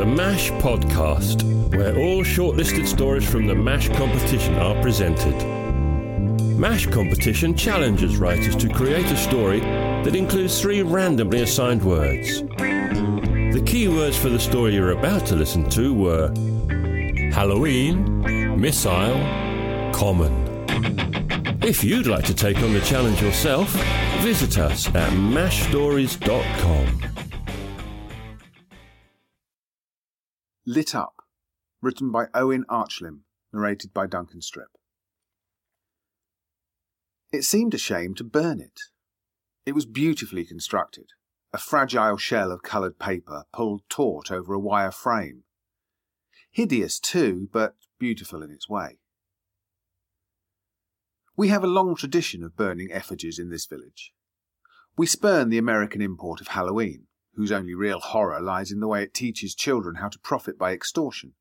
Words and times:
the 0.00 0.06
MASH 0.06 0.50
podcast, 0.52 1.42
where 1.76 1.94
all 1.98 2.24
shortlisted 2.24 2.86
stories 2.86 3.28
from 3.28 3.46
the 3.46 3.54
MASH 3.54 3.90
competition 3.90 4.54
are 4.54 4.80
presented. 4.80 5.34
MASH 6.58 6.86
competition 6.86 7.54
challenges 7.54 8.16
writers 8.16 8.56
to 8.56 8.70
create 8.70 9.04
a 9.12 9.16
story 9.18 9.60
that 9.60 10.16
includes 10.16 10.58
three 10.58 10.80
randomly 10.80 11.42
assigned 11.42 11.82
words. 11.82 12.40
The 12.40 13.62
key 13.66 13.88
words 13.88 14.16
for 14.16 14.30
the 14.30 14.40
story 14.40 14.72
you're 14.72 14.92
about 14.92 15.26
to 15.26 15.36
listen 15.36 15.68
to 15.68 15.92
were 15.92 16.28
Halloween, 17.34 18.58
missile, 18.58 19.20
common. 19.92 20.32
If 21.62 21.84
you'd 21.84 22.06
like 22.06 22.24
to 22.24 22.34
take 22.34 22.56
on 22.62 22.72
the 22.72 22.80
challenge 22.80 23.20
yourself, 23.20 23.68
visit 24.22 24.56
us 24.56 24.86
at 24.94 25.12
mashstories.com. 25.12 27.19
Lit 30.66 30.94
Up, 30.94 31.14
written 31.80 32.12
by 32.12 32.26
Owen 32.34 32.64
Archlimb, 32.68 33.20
narrated 33.50 33.94
by 33.94 34.06
Duncan 34.06 34.42
Stripp. 34.42 34.76
It 37.32 37.44
seemed 37.44 37.72
a 37.72 37.78
shame 37.78 38.14
to 38.16 38.24
burn 38.24 38.60
it. 38.60 38.80
It 39.64 39.74
was 39.74 39.86
beautifully 39.86 40.44
constructed, 40.44 41.06
a 41.52 41.58
fragile 41.58 42.18
shell 42.18 42.52
of 42.52 42.62
coloured 42.62 42.98
paper 42.98 43.44
pulled 43.54 43.82
taut 43.88 44.30
over 44.30 44.52
a 44.52 44.58
wire 44.58 44.90
frame. 44.90 45.44
Hideous 46.50 47.00
too, 47.00 47.48
but 47.52 47.76
beautiful 47.98 48.42
in 48.42 48.50
its 48.50 48.68
way. 48.68 48.98
We 51.36 51.48
have 51.48 51.64
a 51.64 51.68
long 51.68 51.96
tradition 51.96 52.44
of 52.44 52.56
burning 52.56 52.92
effigies 52.92 53.38
in 53.38 53.48
this 53.48 53.64
village. 53.64 54.12
We 54.98 55.06
spurn 55.06 55.48
the 55.48 55.58
American 55.58 56.02
import 56.02 56.42
of 56.42 56.48
Halloween, 56.48 57.06
whose 57.40 57.50
only 57.50 57.74
real 57.74 58.00
horror 58.00 58.38
lies 58.38 58.70
in 58.70 58.80
the 58.80 58.86
way 58.86 59.02
it 59.02 59.14
teaches 59.14 59.54
children 59.54 59.96
how 59.96 60.08
to 60.08 60.18
profit 60.18 60.58
by 60.58 60.72
extortion. 60.72 61.32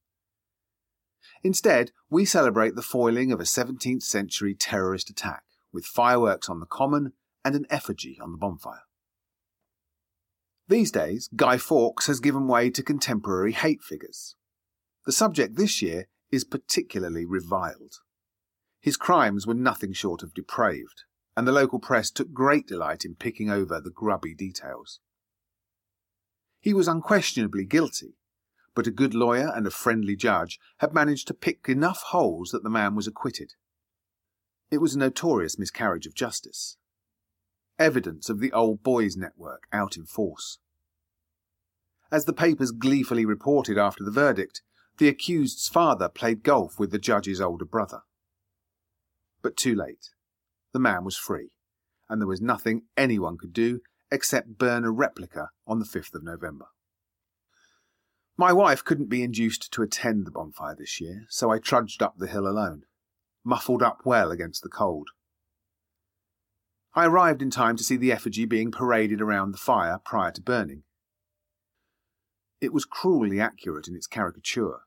Instead, 1.43 1.91
we 2.09 2.23
celebrate 2.23 2.75
the 2.75 2.81
foiling 2.81 3.33
of 3.33 3.41
a 3.41 3.43
17th 3.43 4.03
century 4.03 4.55
terrorist 4.55 5.09
attack 5.09 5.43
with 5.73 5.85
fireworks 5.85 6.47
on 6.49 6.61
the 6.61 6.65
common 6.65 7.11
and 7.43 7.53
an 7.53 7.65
effigy 7.69 8.17
on 8.21 8.31
the 8.31 8.37
bonfire. 8.37 8.83
These 10.69 10.89
days, 10.91 11.29
Guy 11.35 11.57
Fawkes 11.57 12.07
has 12.07 12.21
given 12.21 12.47
way 12.47 12.69
to 12.69 12.81
contemporary 12.81 13.51
hate 13.51 13.81
figures. 13.81 14.35
The 15.05 15.11
subject 15.11 15.57
this 15.57 15.81
year 15.81 16.07
is 16.31 16.45
particularly 16.45 17.25
reviled. 17.25 17.95
His 18.79 18.95
crimes 18.95 19.45
were 19.45 19.53
nothing 19.53 19.91
short 19.91 20.23
of 20.23 20.33
depraved, 20.33 21.03
and 21.35 21.45
the 21.45 21.51
local 21.51 21.79
press 21.79 22.09
took 22.09 22.31
great 22.31 22.67
delight 22.67 23.03
in 23.03 23.15
picking 23.15 23.49
over 23.49 23.81
the 23.81 23.91
grubby 23.91 24.33
details. 24.33 25.01
He 26.61 26.73
was 26.73 26.87
unquestionably 26.87 27.65
guilty, 27.65 28.17
but 28.75 28.87
a 28.87 28.91
good 28.91 29.13
lawyer 29.13 29.51
and 29.55 29.65
a 29.65 29.71
friendly 29.71 30.15
judge 30.15 30.59
had 30.79 30.93
managed 30.93 31.27
to 31.27 31.33
pick 31.33 31.67
enough 31.67 32.01
holes 32.07 32.51
that 32.51 32.63
the 32.63 32.69
man 32.69 32.95
was 32.95 33.07
acquitted. 33.07 33.53
It 34.71 34.79
was 34.79 34.93
a 34.93 34.99
notorious 34.99 35.57
miscarriage 35.57 36.05
of 36.05 36.13
justice. 36.13 36.77
Evidence 37.77 38.29
of 38.29 38.39
the 38.39 38.51
old 38.51 38.83
boys 38.83 39.15
network 39.15 39.67
out 39.71 39.97
in 39.97 40.05
force. 40.05 40.59
As 42.11 42.25
the 42.25 42.33
papers 42.33 42.71
gleefully 42.71 43.25
reported 43.25 43.77
after 43.77 44.03
the 44.03 44.11
verdict, 44.11 44.61
the 44.97 45.07
accused's 45.07 45.69
father 45.69 46.09
played 46.09 46.43
golf 46.43 46.77
with 46.77 46.91
the 46.91 46.99
judge's 46.99 47.39
older 47.39 47.65
brother. 47.65 48.01
But 49.41 49.55
too 49.55 49.75
late. 49.75 50.09
The 50.73 50.79
man 50.79 51.03
was 51.03 51.15
free, 51.15 51.51
and 52.09 52.21
there 52.21 52.27
was 52.27 52.41
nothing 52.41 52.83
anyone 52.97 53.37
could 53.37 53.53
do 53.53 53.81
except 54.11 54.57
burn 54.57 54.85
a 54.85 54.91
replica 54.91 55.49
on 55.67 55.79
the 55.79 55.85
5th 55.85 56.13
of 56.15 56.23
November. 56.23 56.65
My 58.37 58.53
wife 58.53 58.83
couldn't 58.83 59.09
be 59.09 59.21
induced 59.21 59.71
to 59.73 59.81
attend 59.81 60.25
the 60.25 60.31
bonfire 60.31 60.75
this 60.75 61.01
year, 61.01 61.25
so 61.29 61.51
I 61.51 61.59
trudged 61.59 62.01
up 62.01 62.17
the 62.17 62.27
hill 62.27 62.47
alone, 62.47 62.83
muffled 63.43 63.83
up 63.83 63.99
well 64.05 64.31
against 64.31 64.63
the 64.63 64.69
cold. 64.69 65.09
I 66.95 67.05
arrived 67.05 67.41
in 67.41 67.49
time 67.49 67.75
to 67.77 67.83
see 67.83 67.97
the 67.97 68.11
effigy 68.11 68.45
being 68.45 68.71
paraded 68.71 69.21
around 69.21 69.51
the 69.51 69.57
fire 69.57 69.99
prior 70.03 70.31
to 70.31 70.41
burning. 70.41 70.83
It 72.61 72.73
was 72.73 72.85
cruelly 72.85 73.39
accurate 73.39 73.87
in 73.87 73.95
its 73.95 74.07
caricature, 74.07 74.79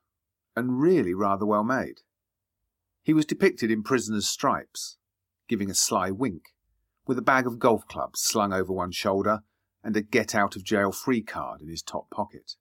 and 0.55 0.81
really 0.81 1.13
rather 1.13 1.45
well 1.45 1.63
made. 1.63 2.01
He 3.03 3.13
was 3.13 3.25
depicted 3.25 3.69
in 3.69 3.83
prisoner's 3.83 4.27
stripes, 4.27 4.97
giving 5.47 5.69
a 5.69 5.75
sly 5.75 6.09
wink, 6.09 6.53
with 7.05 7.17
a 7.17 7.23
bag 7.23 7.45
of 7.45 7.59
golf 7.59 7.87
clubs 7.87 8.21
slung 8.21 8.53
over 8.53 8.71
one 8.71 8.91
shoulder 8.91 9.41
and 9.83 9.95
a 9.97 10.01
get 10.01 10.33
out 10.33 10.55
of 10.55 10.63
jail 10.63 10.91
free 10.91 11.21
card 11.21 11.61
in 11.61 11.69
his 11.69 11.81
top 11.81 12.09
pocket. 12.09 12.53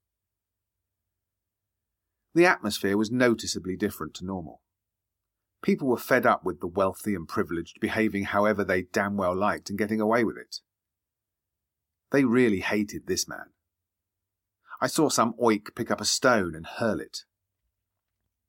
The 2.34 2.46
atmosphere 2.46 2.96
was 2.96 3.10
noticeably 3.10 3.76
different 3.76 4.14
to 4.14 4.24
normal. 4.24 4.62
People 5.62 5.88
were 5.88 5.96
fed 5.96 6.26
up 6.26 6.44
with 6.44 6.60
the 6.60 6.66
wealthy 6.66 7.14
and 7.14 7.28
privileged 7.28 7.78
behaving 7.80 8.24
however 8.24 8.64
they 8.64 8.82
damn 8.82 9.16
well 9.16 9.36
liked 9.36 9.70
and 9.70 9.78
getting 9.78 10.00
away 10.00 10.24
with 10.24 10.36
it. 10.36 10.56
They 12.10 12.24
really 12.24 12.60
hated 12.60 13.06
this 13.06 13.28
man. 13.28 13.52
I 14.80 14.88
saw 14.88 15.08
some 15.08 15.34
oik 15.40 15.76
pick 15.76 15.90
up 15.90 16.00
a 16.00 16.04
stone 16.04 16.56
and 16.56 16.66
hurl 16.66 16.98
it. 17.00 17.18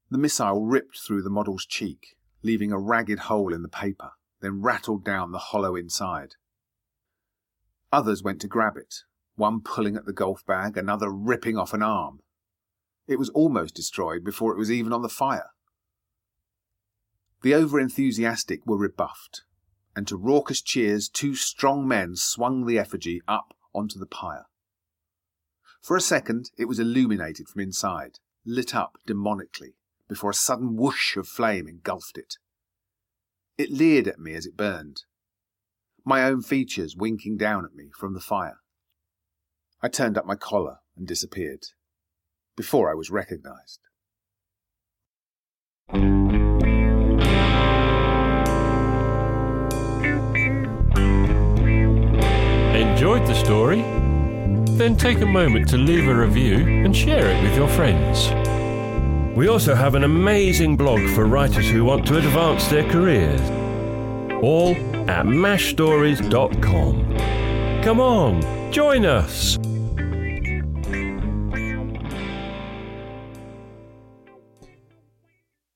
The 0.09 0.17
missile 0.17 0.65
ripped 0.65 0.99
through 0.99 1.21
the 1.21 1.29
model's 1.29 1.65
cheek, 1.65 2.15
leaving 2.41 2.71
a 2.71 2.79
ragged 2.79 3.19
hole 3.19 3.53
in 3.53 3.61
the 3.61 3.69
paper, 3.69 4.11
then 4.43 4.61
rattled 4.61 5.05
down 5.05 5.31
the 5.31 5.37
hollow 5.37 5.75
inside. 5.75 6.35
Others 7.93 8.21
went 8.21 8.41
to 8.41 8.47
grab 8.47 8.75
it, 8.75 8.95
one 9.35 9.61
pulling 9.61 9.95
at 9.95 10.05
the 10.05 10.11
golf 10.11 10.45
bag, 10.45 10.75
another 10.75 11.09
ripping 11.09 11.57
off 11.57 11.73
an 11.73 11.81
arm. 11.81 12.19
It 13.07 13.17
was 13.17 13.29
almost 13.29 13.73
destroyed 13.73 14.23
before 14.23 14.51
it 14.51 14.57
was 14.57 14.69
even 14.69 14.91
on 14.91 15.01
the 15.01 15.09
fire. 15.09 15.51
The 17.41 17.53
over-enthusiastic 17.53 18.65
were 18.65 18.77
rebuffed, 18.77 19.43
and 19.95 20.05
to 20.09 20.17
raucous 20.17 20.61
cheers 20.61 21.07
two 21.07 21.35
strong 21.35 21.87
men 21.87 22.17
swung 22.17 22.65
the 22.65 22.77
effigy 22.77 23.21
up 23.27 23.53
onto 23.73 23.97
the 23.97 24.05
pyre. 24.05 24.45
For 25.81 25.95
a 25.95 26.01
second 26.01 26.51
it 26.57 26.65
was 26.65 26.79
illuminated 26.79 27.47
from 27.47 27.61
inside, 27.61 28.19
lit 28.45 28.75
up 28.75 28.97
demonically, 29.07 29.75
before 30.09 30.31
a 30.31 30.35
sudden 30.35 30.75
whoosh 30.75 31.15
of 31.15 31.29
flame 31.29 31.67
engulfed 31.67 32.17
it. 32.17 32.35
It 33.55 33.69
leered 33.69 34.07
at 34.07 34.19
me 34.19 34.33
as 34.33 34.47
it 34.47 34.57
burned, 34.57 35.03
my 36.03 36.23
own 36.23 36.41
features 36.41 36.95
winking 36.95 37.37
down 37.37 37.65
at 37.65 37.75
me 37.75 37.91
from 37.95 38.15
the 38.15 38.19
fire. 38.19 38.57
I 39.81 39.89
turned 39.89 40.17
up 40.17 40.25
my 40.25 40.35
collar 40.35 40.77
and 40.97 41.07
disappeared, 41.07 41.67
before 42.57 42.89
I 42.89 42.95
was 42.95 43.11
recognized. 43.11 43.79
Enjoyed 52.75 53.27
the 53.27 53.35
story? 53.35 53.83
Then 54.77 54.97
take 54.97 55.21
a 55.21 55.27
moment 55.27 55.69
to 55.69 55.77
leave 55.77 56.07
a 56.07 56.15
review 56.15 56.55
and 56.55 56.95
share 56.95 57.29
it 57.29 57.43
with 57.43 57.55
your 57.55 57.67
friends. 57.67 58.31
We 59.35 59.47
also 59.47 59.73
have 59.73 59.95
an 59.95 60.03
amazing 60.03 60.77
blog 60.77 61.01
for 61.15 61.25
writers 61.25 61.67
who 61.67 61.83
want 61.83 62.05
to 62.07 62.17
advance 62.17 62.67
their 62.67 62.87
careers. 62.89 63.41
All 64.43 64.75
at 65.09 65.25
mashstories.com. 65.25 67.17
Come 67.83 67.99
on, 67.99 68.71
join 68.71 69.05
us! 69.05 69.57